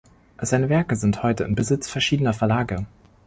Seine 0.41 0.69
Werke 0.69 0.95
sind 0.95 1.21
heute 1.21 1.43
in 1.43 1.53
Besitz 1.53 1.87
verschiedener 1.87 2.33
Verlage. 2.33 2.87